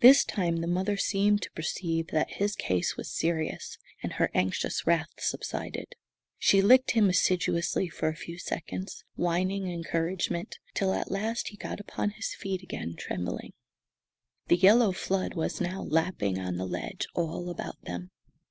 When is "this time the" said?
0.00-0.66